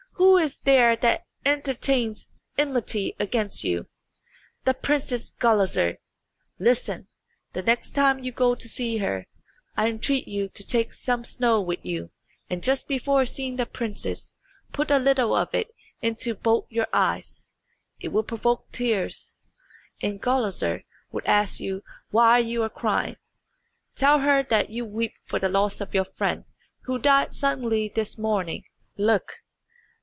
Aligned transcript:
Who 0.15 0.37
is 0.37 0.59
there 0.59 0.95
that 0.97 1.25
entertains 1.45 2.27
enmity 2.57 3.15
against 3.19 3.63
you?" 3.63 3.87
"The 4.65 4.73
Princess 4.73 5.31
Gulizar. 5.31 5.97
Listen. 6.59 7.07
The 7.53 7.61
next 7.63 7.91
time 7.91 8.19
you 8.23 8.31
go 8.31 8.53
to 8.55 8.67
see 8.67 8.97
her, 8.97 9.27
I 9.75 9.87
entreat 9.87 10.27
you 10.27 10.47
to 10.49 10.65
take 10.65 10.93
some 10.93 11.23
snow 11.23 11.59
with 11.61 11.83
you; 11.83 12.11
and 12.49 12.63
just 12.63 12.87
before 12.87 13.25
seeing 13.25 13.55
the 13.55 13.65
princess 13.65 14.31
put 14.71 14.89
a 14.91 14.99
little 14.99 15.35
of 15.35 15.53
it 15.53 15.71
into 16.01 16.33
both 16.35 16.65
your 16.69 16.87
eyes. 16.93 17.49
It 17.99 18.09
will 18.09 18.23
provoke 18.23 18.71
tears, 18.71 19.35
and 20.01 20.21
Gulizar 20.21 20.83
will 21.11 21.23
ask 21.25 21.59
you 21.59 21.83
why 22.11 22.39
you 22.39 22.61
are 22.63 22.69
crying. 22.69 23.17
Tell 23.95 24.19
her 24.19 24.43
that 24.43 24.69
you 24.69 24.85
weep 24.85 25.13
for 25.25 25.39
the 25.39 25.49
loss 25.49 25.81
of 25.81 25.93
your 25.95 26.05
friend, 26.05 26.45
who 26.81 26.99
died 26.99 27.33
suddenly 27.33 27.89
this 27.89 28.17
morning. 28.19 28.65
Look! 28.97 29.39